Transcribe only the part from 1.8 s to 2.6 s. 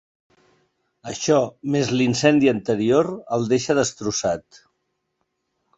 l'incendi